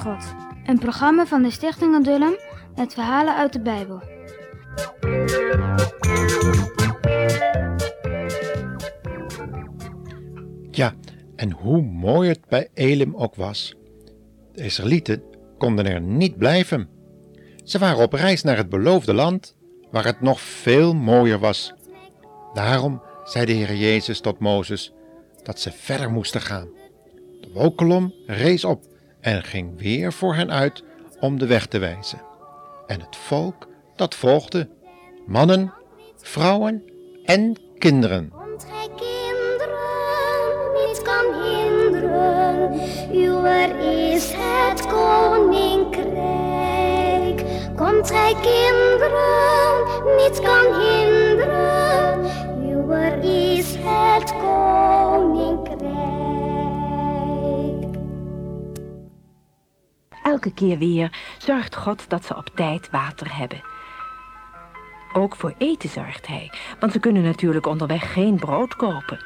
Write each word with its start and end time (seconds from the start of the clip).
God, 0.00 0.34
een 0.64 0.78
programma 0.78 1.26
van 1.26 1.42
de 1.42 1.50
Stichting 1.50 1.94
Adullam 1.94 2.36
met 2.76 2.94
verhalen 2.94 3.36
uit 3.36 3.52
de 3.52 3.60
Bijbel. 3.60 4.02
Ja, 10.70 10.94
en 11.36 11.50
hoe 11.50 11.82
mooi 11.82 12.28
het 12.28 12.40
bij 12.48 12.68
Elim 12.74 13.16
ook 13.16 13.34
was. 13.34 13.74
De 14.52 14.62
Israëlieten 14.62 15.22
konden 15.58 15.86
er 15.86 16.00
niet 16.00 16.36
blijven. 16.36 16.88
Ze 17.64 17.78
waren 17.78 18.02
op 18.02 18.12
reis 18.12 18.42
naar 18.42 18.56
het 18.56 18.68
beloofde 18.68 19.14
land, 19.14 19.56
waar 19.90 20.04
het 20.04 20.20
nog 20.20 20.40
veel 20.40 20.94
mooier 20.94 21.38
was. 21.38 21.74
Daarom 22.54 23.02
zei 23.24 23.44
de 23.46 23.52
Heer 23.52 23.74
Jezus 23.74 24.20
tot 24.20 24.38
Mozes 24.38 24.92
dat 25.42 25.60
ze 25.60 25.72
verder 25.72 26.10
moesten 26.10 26.40
gaan. 26.40 26.68
De 27.40 27.50
wolkolom 27.52 28.14
rees 28.26 28.64
op 28.64 28.88
en 29.20 29.42
ging 29.42 29.80
weer 29.80 30.12
voor 30.12 30.34
hen 30.34 30.50
uit 30.50 30.84
om 31.20 31.38
de 31.38 31.46
weg 31.46 31.66
te 31.66 31.78
wijzen. 31.78 32.20
En 32.86 33.00
het 33.00 33.16
volk 33.16 33.68
dat 33.96 34.14
volgde, 34.14 34.68
mannen, 35.26 35.72
vrouwen 36.16 36.84
en 37.24 37.56
kinderen. 37.78 38.32
Komt 38.32 38.66
gij 38.70 38.88
kinderen, 38.96 39.76
niets 40.74 41.02
kan 41.02 41.24
hinderen. 41.42 42.80
Uwer 43.12 43.78
is 44.12 44.32
het 44.36 44.86
koninkrijk. 44.86 46.10
Komt 47.76 48.10
gij 48.10 48.34
kinderen, 48.40 49.84
niets 50.16 50.40
kan 50.40 50.64
hinderen. 50.80 51.09
Elke 60.30 60.52
keer 60.52 60.78
weer 60.78 61.12
zorgt 61.38 61.76
God 61.76 62.08
dat 62.08 62.24
ze 62.24 62.36
op 62.36 62.50
tijd 62.54 62.90
water 62.90 63.36
hebben. 63.36 63.62
Ook 65.12 65.36
voor 65.36 65.54
eten 65.58 65.88
zorgt 65.88 66.26
hij, 66.26 66.52
want 66.80 66.92
ze 66.92 66.98
kunnen 66.98 67.22
natuurlijk 67.22 67.66
onderweg 67.66 68.12
geen 68.12 68.36
brood 68.36 68.76
kopen. 68.76 69.24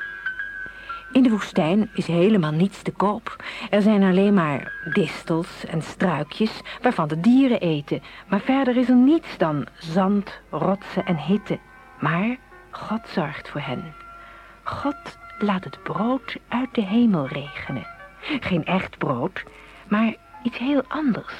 In 1.12 1.22
de 1.22 1.30
woestijn 1.30 1.90
is 1.94 2.06
helemaal 2.06 2.50
niets 2.50 2.82
te 2.82 2.90
koop. 2.90 3.44
Er 3.70 3.82
zijn 3.82 4.02
alleen 4.02 4.34
maar 4.34 4.72
distels 4.92 5.64
en 5.64 5.82
struikjes 5.82 6.60
waarvan 6.82 7.08
de 7.08 7.20
dieren 7.20 7.60
eten. 7.60 8.02
Maar 8.28 8.40
verder 8.40 8.76
is 8.76 8.88
er 8.88 8.96
niets 8.96 9.38
dan 9.38 9.66
zand, 9.78 10.40
rotsen 10.50 11.04
en 11.04 11.18
hitte. 11.18 11.58
Maar 12.00 12.36
God 12.70 13.08
zorgt 13.08 13.48
voor 13.48 13.60
hen. 13.60 13.94
God 14.62 15.18
laat 15.38 15.64
het 15.64 15.82
brood 15.82 16.36
uit 16.48 16.74
de 16.74 16.82
hemel 16.82 17.26
regenen. 17.26 17.86
Geen 18.40 18.64
echt 18.64 18.98
brood, 18.98 19.44
maar 19.88 20.14
iets 20.44 20.58
heel 20.58 20.84
anders. 20.88 21.34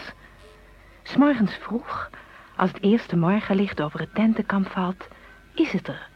S'morgens 1.02 1.54
vroeg, 1.54 2.10
als 2.56 2.70
het 2.70 2.82
eerste 2.82 3.16
morgenlicht 3.16 3.80
over 3.80 4.00
het 4.00 4.14
tentenkamp 4.14 4.68
valt, 4.68 5.08
is 5.54 5.72
het 5.72 5.88
er. 5.88 6.08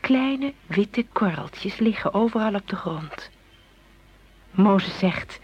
Kleine 0.00 0.54
witte 0.66 1.06
korreltjes 1.12 1.78
liggen 1.78 2.14
overal 2.14 2.54
op 2.54 2.68
de 2.68 2.76
grond. 2.76 3.30
Mozes 4.50 4.98
zegt, 4.98 5.40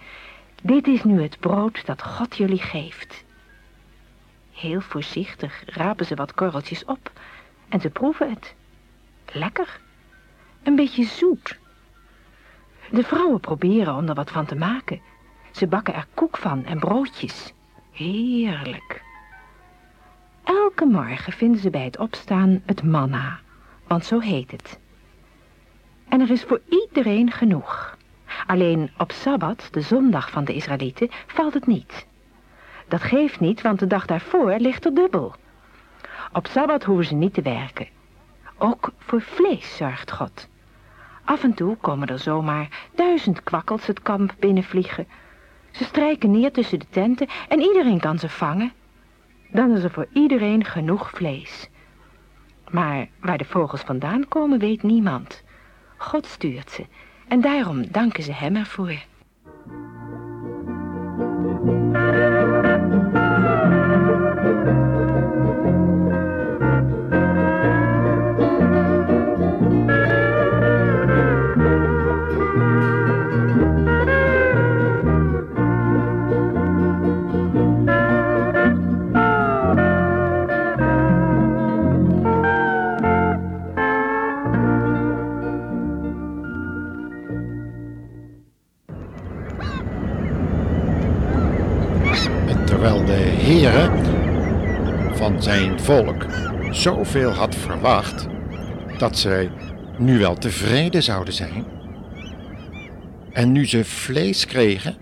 dit 0.63 0.87
is 0.87 1.05
nu 1.05 1.23
het 1.23 1.41
brood 1.41 1.87
dat 1.87 2.03
God 2.03 2.37
jullie 2.37 2.63
geeft. 2.63 3.25
Heel 4.53 4.81
voorzichtig 4.81 5.63
rapen 5.67 6.07
ze 6.07 6.15
wat 6.15 6.35
korreltjes 6.35 6.85
op 6.85 7.13
en 7.69 7.81
ze 7.81 7.91
proeven 7.91 8.31
het. 8.31 8.55
Lekker. 9.33 9.81
Een 10.63 10.77
beetje 10.77 11.05
zoet. 11.05 11.59
De 12.91 13.03
vrouwen 13.03 13.41
proberen 13.41 13.95
om 13.95 14.09
er 14.09 14.15
wat 14.15 14.31
van 14.31 14.47
te 14.47 14.55
maken. 14.55 15.01
Ze 15.57 15.67
bakken 15.67 15.95
er 15.95 16.07
koek 16.15 16.37
van 16.37 16.65
en 16.65 16.79
broodjes. 16.79 17.53
Heerlijk. 17.93 19.03
Elke 20.45 20.85
morgen 20.85 21.33
vinden 21.33 21.61
ze 21.61 21.71
bij 21.71 21.85
het 21.85 21.99
opstaan 21.99 22.63
het 22.67 22.83
manna, 22.83 23.39
want 23.87 24.05
zo 24.05 24.19
heet 24.19 24.51
het. 24.51 24.79
En 26.09 26.21
er 26.21 26.31
is 26.31 26.43
voor 26.43 26.61
iedereen 26.69 27.31
genoeg. 27.31 27.97
Alleen 28.47 28.91
op 28.99 29.13
Sabbat, 29.13 29.69
de 29.71 29.81
zondag 29.81 30.31
van 30.31 30.45
de 30.45 30.55
Israëlieten, 30.55 31.11
valt 31.27 31.55
het 31.55 31.67
niet. 31.67 32.07
Dat 32.89 33.03
geeft 33.03 33.41
niet, 33.41 33.61
want 33.63 33.79
de 33.79 33.87
dag 33.87 34.07
daarvoor 34.07 34.55
ligt 34.59 34.85
er 34.85 34.95
dubbel. 34.95 35.35
Op 36.33 36.47
Sabbat 36.47 36.85
hoeven 36.85 37.05
ze 37.05 37.15
niet 37.15 37.35
te 37.35 37.43
werken. 37.43 37.89
Ook 38.59 38.93
voor 38.99 39.21
vlees 39.21 39.77
zorgt 39.77 40.13
God. 40.13 40.49
Af 41.25 41.43
en 41.43 41.55
toe 41.55 41.77
komen 41.77 42.09
er 42.09 42.19
zomaar 42.19 42.89
duizend 42.95 43.43
kwakkels 43.43 43.87
het 43.87 44.03
kamp 44.03 44.35
binnenvliegen. 44.39 45.07
Ze 45.77 45.85
strijken 45.85 46.31
neer 46.31 46.53
tussen 46.53 46.79
de 46.79 46.87
tenten 46.91 47.29
en 47.49 47.61
iedereen 47.61 48.01
kan 48.01 48.19
ze 48.19 48.29
vangen. 48.29 48.73
Dan 49.51 49.77
is 49.77 49.83
er 49.83 49.91
voor 49.91 50.09
iedereen 50.13 50.65
genoeg 50.65 51.11
vlees. 51.11 51.69
Maar 52.71 53.09
waar 53.21 53.39
de 53.39 53.45
vogels 53.45 53.81
vandaan 53.81 54.29
komen 54.29 54.59
weet 54.59 54.83
niemand. 54.83 55.43
God 55.97 56.27
stuurt 56.27 56.71
ze 56.71 56.87
en 57.29 57.41
daarom 57.41 57.91
danken 57.91 58.23
ze 58.23 58.33
hem 58.33 58.57
ervoor. 58.57 59.05
Terwijl 92.87 93.07
de 93.07 93.43
Heere 93.43 93.91
van 95.17 95.43
zijn 95.43 95.81
volk 95.81 96.27
zoveel 96.71 97.31
had 97.31 97.55
verwacht 97.55 98.27
dat 98.99 99.19
zij 99.19 99.51
nu 99.99 100.19
wel 100.19 100.35
tevreden 100.35 101.03
zouden 101.03 101.35
zijn. 101.35 101.67
En 103.33 103.53
nu 103.53 103.67
ze 103.67 103.85
vlees 103.85 104.47
kregen, 104.47 104.97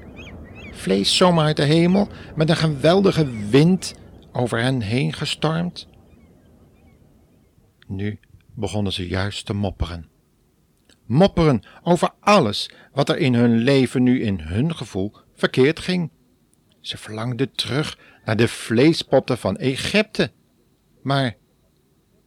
vlees 0.72 1.16
zomaar 1.16 1.44
uit 1.44 1.56
de 1.56 1.64
hemel, 1.64 2.08
met 2.34 2.50
een 2.50 2.56
geweldige 2.56 3.48
wind 3.50 3.94
over 4.32 4.60
hen 4.60 4.80
heen 4.80 5.12
gestormd. 5.12 5.88
Nu 7.86 8.18
begonnen 8.54 8.92
ze 8.92 9.08
juist 9.08 9.46
te 9.46 9.54
mopperen. 9.54 10.08
Mopperen 11.06 11.62
over 11.82 12.10
alles 12.20 12.70
wat 12.92 13.08
er 13.08 13.18
in 13.18 13.34
hun 13.34 13.56
leven 13.56 14.02
nu 14.02 14.22
in 14.22 14.40
hun 14.40 14.74
gevoel 14.74 15.12
verkeerd 15.34 15.80
ging. 15.80 16.10
Ze 16.84 16.98
verlangden 16.98 17.52
terug 17.52 17.98
naar 18.24 18.36
de 18.36 18.48
vleespotten 18.48 19.38
van 19.38 19.56
Egypte. 19.56 20.32
Maar, 21.02 21.36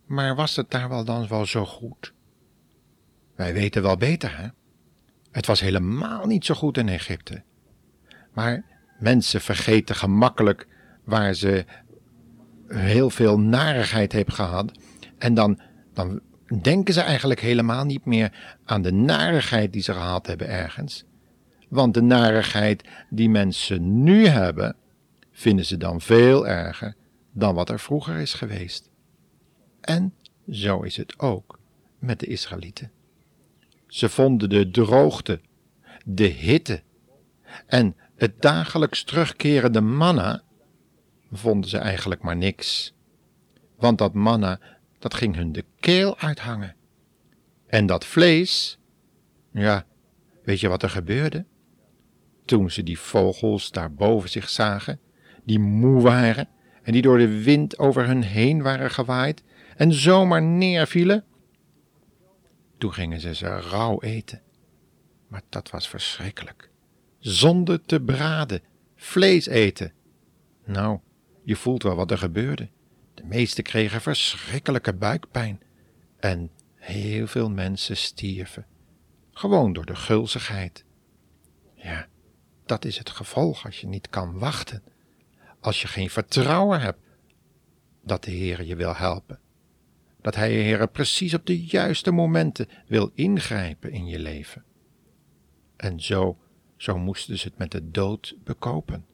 maar 0.05 0.35
was 0.35 0.55
het 0.55 0.71
daar 0.71 0.89
wel 0.89 1.03
dan 1.03 1.27
wel 1.27 1.45
zo 1.45 1.65
goed? 1.65 2.13
Wij 3.35 3.53
weten 3.53 3.81
wel 3.81 3.97
beter, 3.97 4.37
hè? 4.37 4.47
Het 5.31 5.45
was 5.45 5.59
helemaal 5.59 6.25
niet 6.25 6.45
zo 6.45 6.53
goed 6.53 6.77
in 6.77 6.89
Egypte. 6.89 7.43
Maar 8.33 8.63
mensen 8.99 9.41
vergeten 9.41 9.95
gemakkelijk 9.95 10.67
waar 11.03 11.33
ze 11.33 11.65
heel 12.67 13.09
veel 13.09 13.39
narigheid 13.39 14.11
hebben 14.11 14.33
gehad. 14.33 14.71
En 15.17 15.33
dan, 15.33 15.61
dan 15.93 16.21
denken 16.61 16.93
ze 16.93 17.01
eigenlijk 17.01 17.39
helemaal 17.39 17.85
niet 17.85 18.05
meer 18.05 18.57
aan 18.65 18.81
de 18.81 18.91
narigheid 18.91 19.73
die 19.73 19.81
ze 19.81 19.93
gehad 19.93 20.27
hebben 20.27 20.47
ergens. 20.47 21.05
Want 21.67 21.93
de 21.93 22.01
narigheid 22.01 22.83
die 23.09 23.29
mensen 23.29 24.03
nu 24.03 24.27
hebben, 24.27 24.75
vinden 25.31 25.65
ze 25.65 25.77
dan 25.77 26.01
veel 26.01 26.47
erger 26.47 26.95
dan 27.31 27.55
wat 27.55 27.69
er 27.69 27.79
vroeger 27.79 28.15
is 28.15 28.33
geweest. 28.33 28.89
En 29.81 30.13
zo 30.49 30.81
is 30.81 30.97
het 30.97 31.19
ook 31.19 31.59
met 31.99 32.19
de 32.19 32.25
Israëlieten. 32.25 32.91
Ze 33.87 34.09
vonden 34.09 34.49
de 34.49 34.71
droogte, 34.71 35.41
de 36.05 36.25
hitte 36.25 36.81
en 37.65 37.95
het 38.15 38.41
dagelijks 38.41 39.03
terugkerende 39.03 39.81
manna, 39.81 40.43
vonden 41.31 41.69
ze 41.69 41.77
eigenlijk 41.77 42.21
maar 42.21 42.37
niks. 42.37 42.93
Want 43.75 43.97
dat 43.97 44.13
manna, 44.13 44.59
dat 44.99 45.13
ging 45.13 45.35
hun 45.35 45.51
de 45.51 45.65
keel 45.79 46.17
uithangen. 46.17 46.75
En 47.67 47.85
dat 47.85 48.05
vlees, 48.05 48.79
ja, 49.51 49.85
weet 50.43 50.59
je 50.59 50.67
wat 50.67 50.83
er 50.83 50.89
gebeurde? 50.89 51.45
Toen 52.47 52.71
ze 52.71 52.83
die 52.83 52.99
vogels 52.99 53.71
daar 53.71 53.93
boven 53.93 54.29
zich 54.29 54.49
zagen, 54.49 54.99
die 55.43 55.59
moe 55.59 56.01
waren 56.01 56.49
en 56.83 56.93
die 56.93 57.01
door 57.01 57.17
de 57.17 57.43
wind 57.43 57.77
over 57.77 58.05
hun 58.05 58.23
heen 58.23 58.61
waren 58.61 58.91
gewaaid 58.91 59.43
en 59.75 59.93
zomaar 59.93 60.41
neervielen, 60.41 61.25
toen 62.77 62.93
gingen 62.93 63.19
ze 63.19 63.35
ze 63.35 63.59
rauw 63.59 64.01
eten. 64.01 64.41
Maar 65.27 65.41
dat 65.49 65.69
was 65.69 65.89
verschrikkelijk. 65.89 66.69
Zonder 67.19 67.81
te 67.81 68.01
braden 68.01 68.61
vlees 68.95 69.47
eten. 69.47 69.93
Nou, 70.65 70.99
je 71.43 71.55
voelt 71.55 71.83
wel 71.83 71.95
wat 71.95 72.11
er 72.11 72.17
gebeurde. 72.17 72.69
De 73.13 73.23
meesten 73.23 73.63
kregen 73.63 74.01
verschrikkelijke 74.01 74.93
buikpijn. 74.93 75.61
En 76.19 76.51
heel 76.75 77.27
veel 77.27 77.49
mensen 77.49 77.97
stierven. 77.97 78.65
Gewoon 79.31 79.73
door 79.73 79.85
de 79.85 79.95
gulzigheid. 79.95 80.85
Ja, 81.75 82.07
dat 82.67 82.85
is 82.85 82.97
het 82.97 83.09
gevolg 83.09 83.65
als 83.65 83.81
je 83.81 83.87
niet 83.87 84.09
kan 84.09 84.39
wachten. 84.39 84.83
Als 85.59 85.81
je 85.81 85.87
geen 85.87 86.09
vertrouwen 86.09 86.81
hebt 86.81 86.99
dat 88.03 88.23
de 88.23 88.31
Heer 88.31 88.63
je 88.63 88.75
wil 88.75 88.95
helpen. 88.95 89.39
Dat 90.21 90.35
Hij 90.35 90.51
je 90.51 90.59
Heer 90.59 90.87
precies 90.87 91.33
op 91.33 91.45
de 91.45 91.65
juiste 91.65 92.11
momenten 92.11 92.67
wil 92.87 93.11
ingrijpen 93.13 93.91
in 93.91 94.07
je 94.07 94.19
leven. 94.19 94.63
En 95.75 95.99
zo, 95.99 96.37
zo 96.77 96.97
moesten 96.97 97.37
ze 97.37 97.47
het 97.47 97.57
met 97.57 97.71
de 97.71 97.91
dood 97.91 98.35
bekopen. 98.43 99.05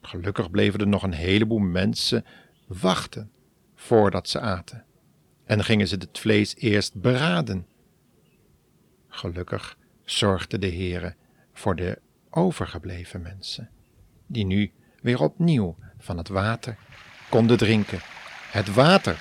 Gelukkig 0.00 0.50
bleven 0.50 0.80
er 0.80 0.86
nog 0.86 1.02
een 1.02 1.12
heleboel 1.12 1.58
mensen 1.58 2.24
wachten 2.66 3.30
voordat 3.74 4.28
ze 4.28 4.40
aten. 4.40 4.84
En 5.44 5.64
gingen 5.64 5.88
ze 5.88 5.94
het 5.94 6.18
vlees 6.18 6.56
eerst 6.56 7.00
beraden. 7.00 7.66
Gelukkig 9.08 9.78
zorgde 10.04 10.58
de 10.58 10.68
Heere 10.68 11.14
voor 11.52 11.76
de 11.76 12.00
overgebleven 12.34 13.22
mensen, 13.22 13.70
die 14.26 14.44
nu 14.44 14.72
weer 15.02 15.20
opnieuw 15.20 15.76
van 15.98 16.16
het 16.16 16.28
water 16.28 16.76
konden 17.28 17.56
drinken. 17.56 18.00
Het 18.50 18.74
water, 18.74 19.16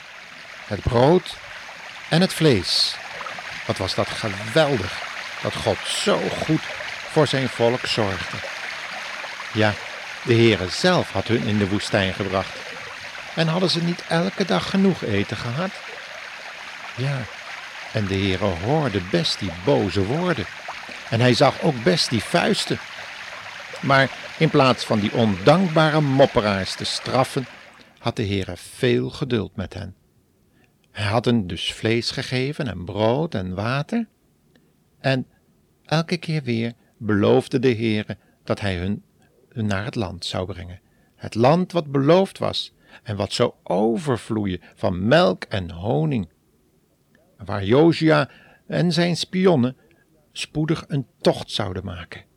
het 0.65 0.81
brood 0.81 1.37
en 2.09 2.21
het 2.21 2.33
vlees. 2.33 2.95
Wat 3.67 3.77
was 3.77 3.95
dat 3.95 4.07
geweldig 4.07 5.09
dat 5.41 5.55
God 5.55 5.77
zo 5.77 6.19
goed 6.45 6.61
voor 7.11 7.27
zijn 7.27 7.49
volk 7.49 7.85
zorgde. 7.85 8.37
Ja, 9.53 9.73
de 10.25 10.33
Heere 10.33 10.69
zelf 10.69 11.11
had 11.11 11.27
hun 11.27 11.43
in 11.43 11.57
de 11.57 11.69
woestijn 11.69 12.13
gebracht. 12.13 12.59
En 13.35 13.47
hadden 13.47 13.69
ze 13.69 13.83
niet 13.83 14.03
elke 14.07 14.45
dag 14.45 14.69
genoeg 14.69 15.01
eten 15.01 15.37
gehad? 15.37 15.71
Ja, 16.95 17.21
en 17.93 18.05
de 18.05 18.13
Heere 18.13 18.45
hoorde 18.45 19.01
best 19.11 19.39
die 19.39 19.51
boze 19.63 20.05
woorden. 20.05 20.45
En 21.09 21.19
hij 21.19 21.33
zag 21.33 21.61
ook 21.61 21.83
best 21.83 22.09
die 22.09 22.23
vuisten. 22.23 22.79
Maar 23.81 24.35
in 24.39 24.49
plaats 24.49 24.85
van 24.85 24.99
die 24.99 25.13
ondankbare 25.13 26.01
mopperaars 26.01 26.75
te 26.75 26.83
straffen, 26.83 27.45
had 27.97 28.15
de 28.15 28.25
Heere 28.25 28.57
veel 28.57 29.09
geduld 29.09 29.55
met 29.55 29.73
hen. 29.73 29.95
Hij 30.91 31.05
had 31.05 31.25
hen 31.25 31.47
dus 31.47 31.73
vlees 31.73 32.11
gegeven 32.11 32.67
en 32.67 32.85
brood 32.85 33.35
en 33.35 33.55
water. 33.55 34.07
En 34.99 35.27
elke 35.85 36.17
keer 36.17 36.43
weer 36.43 36.73
beloofde 36.97 37.59
de 37.59 37.75
Heere 37.75 38.17
dat 38.43 38.59
hij 38.59 38.75
hun 38.75 39.03
naar 39.53 39.85
het 39.85 39.95
land 39.95 40.25
zou 40.25 40.45
brengen. 40.45 40.79
Het 41.15 41.35
land 41.35 41.71
wat 41.71 41.91
beloofd 41.91 42.37
was 42.37 42.73
en 43.03 43.15
wat 43.15 43.33
zou 43.33 43.53
overvloeien 43.63 44.61
van 44.75 45.07
melk 45.07 45.43
en 45.43 45.71
honing. 45.71 46.29
Waar 47.37 47.63
Josia 47.63 48.29
en 48.67 48.91
zijn 48.91 49.17
spionnen 49.17 49.77
spoedig 50.31 50.83
een 50.87 51.07
tocht 51.21 51.51
zouden 51.51 51.85
maken. 51.85 52.29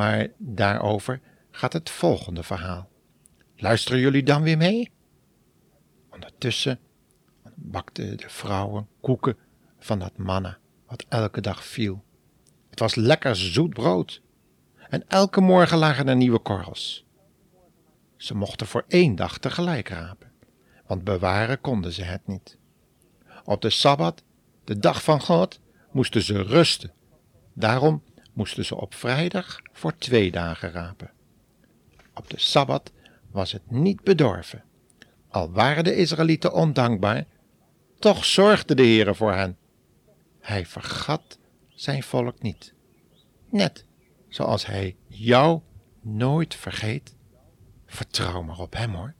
Maar 0.00 0.28
daarover 0.38 1.20
gaat 1.50 1.72
het 1.72 1.90
volgende 1.90 2.42
verhaal. 2.42 2.88
Luisteren 3.56 4.00
jullie 4.00 4.22
dan 4.22 4.42
weer 4.42 4.56
mee? 4.56 4.90
Ondertussen 6.10 6.78
bakten 7.54 8.16
de 8.16 8.28
vrouwen 8.28 8.88
koeken 9.00 9.36
van 9.78 9.98
dat 9.98 10.16
manna 10.16 10.58
wat 10.86 11.04
elke 11.08 11.40
dag 11.40 11.64
viel. 11.64 12.04
Het 12.70 12.78
was 12.78 12.94
lekker 12.94 13.36
zoet 13.36 13.74
brood. 13.74 14.22
En 14.88 15.08
elke 15.08 15.40
morgen 15.40 15.78
lagen 15.78 16.08
er 16.08 16.16
nieuwe 16.16 16.38
korrels. 16.38 17.06
Ze 18.16 18.34
mochten 18.34 18.66
voor 18.66 18.84
één 18.88 19.14
dag 19.14 19.38
tegelijk 19.38 19.88
rapen, 19.88 20.32
want 20.86 21.04
bewaren 21.04 21.60
konden 21.60 21.92
ze 21.92 22.02
het 22.02 22.26
niet. 22.26 22.58
Op 23.44 23.62
de 23.62 23.70
Sabbat, 23.70 24.22
de 24.64 24.78
dag 24.78 25.02
van 25.02 25.20
God, 25.20 25.60
moesten 25.90 26.22
ze 26.22 26.42
rusten. 26.42 26.92
Daarom 27.54 28.02
moesten 28.32 28.64
ze 28.64 28.76
op 28.76 28.94
vrijdag 28.94 29.60
voor 29.72 29.96
twee 29.96 30.30
dagen 30.30 30.70
rapen. 30.70 31.10
Op 32.14 32.30
de 32.30 32.40
Sabbat 32.40 32.92
was 33.30 33.52
het 33.52 33.70
niet 33.70 34.02
bedorven. 34.02 34.64
Al 35.28 35.50
waren 35.50 35.84
de 35.84 35.96
Israëlieten 35.96 36.52
ondankbaar, 36.52 37.24
toch 37.98 38.24
zorgde 38.24 38.74
de 38.74 38.82
Heere 38.82 39.14
voor 39.14 39.32
hen. 39.32 39.56
Hij 40.40 40.66
vergat 40.66 41.38
zijn 41.68 42.02
volk 42.02 42.42
niet. 42.42 42.74
Net 43.48 43.84
zoals 44.28 44.66
hij 44.66 44.96
jou 45.06 45.60
nooit 46.00 46.54
vergeet. 46.54 47.14
Vertrouw 47.86 48.42
maar 48.42 48.58
op 48.58 48.74
hem 48.74 48.94
hoor, 48.94 49.14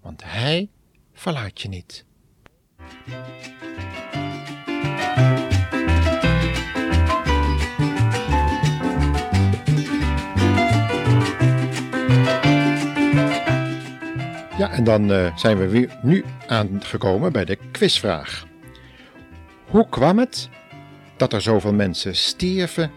want 0.00 0.22
hij 0.24 0.70
verlaat 1.12 1.60
je 1.60 1.68
niet. 1.68 2.04
En 14.74 14.84
dan 14.84 15.10
uh, 15.10 15.36
zijn 15.36 15.58
we 15.58 15.68
weer 15.68 15.98
nu 16.02 16.24
aangekomen 16.46 17.32
bij 17.32 17.44
de 17.44 17.58
quizvraag. 17.70 18.46
Hoe 19.70 19.88
kwam 19.88 20.18
het 20.18 20.48
dat 21.16 21.32
er 21.32 21.40
zoveel 21.40 21.72
mensen 21.74 22.16
stierven 22.16 22.90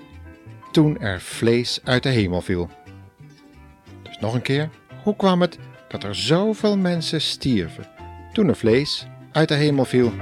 toen 0.71 0.99
er 0.99 1.21
vlees 1.21 1.79
uit 1.83 2.03
de 2.03 2.09
hemel 2.09 2.41
viel? 2.41 2.69
Dus 4.03 4.17
nog 4.19 4.33
een 4.33 4.41
keer, 4.41 4.69
hoe 5.03 5.15
kwam 5.15 5.41
het 5.41 5.57
dat 5.87 6.03
er 6.03 6.15
zoveel 6.15 6.77
mensen 6.77 7.21
stierven 7.21 7.85
toen 8.33 8.47
er 8.47 8.55
vlees 8.55 9.07
uit 9.31 9.47
de 9.47 9.55
hemel 9.55 9.85
viel? 9.85 10.13